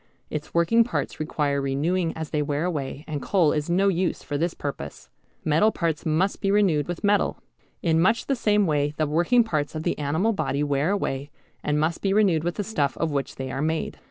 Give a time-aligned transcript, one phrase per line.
[0.31, 4.35] Its working parts require renewing as they wear away, and coal is no use for
[4.35, 5.11] this purpose.
[5.45, 7.37] Metal parts must be renewed with metal.
[7.83, 11.29] In much the same way the working parts of the animal body wear away,
[11.63, 13.99] and must be renewed with the stuff of which they are made.